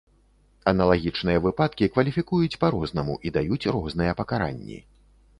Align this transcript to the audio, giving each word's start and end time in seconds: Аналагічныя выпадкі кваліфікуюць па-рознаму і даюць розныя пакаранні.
Аналагічныя 0.69 1.41
выпадкі 1.45 1.89
кваліфікуюць 1.97 2.59
па-рознаму 2.63 3.15
і 3.27 3.33
даюць 3.35 3.69
розныя 3.77 4.15
пакаранні. 4.23 4.79